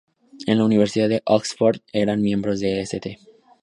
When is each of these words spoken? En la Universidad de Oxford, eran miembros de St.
En 0.47 0.57
la 0.57 0.65
Universidad 0.65 1.09
de 1.09 1.21
Oxford, 1.27 1.77
eran 1.93 2.23
miembros 2.23 2.59
de 2.59 2.81
St. 2.81 3.19